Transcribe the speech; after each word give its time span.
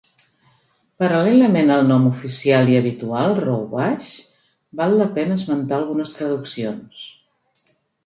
Paral·lelament 1.03 1.69
al 1.75 1.85
nom 1.89 2.07
oficial 2.13 2.73
i 2.73 2.79
habitual 2.79 3.37
"Roubaix", 3.43 4.11
val 4.83 4.99
la 5.05 5.11
pena 5.21 5.41
esmentar 5.41 5.81
algunes 5.81 6.19
traduccions. 6.21 7.09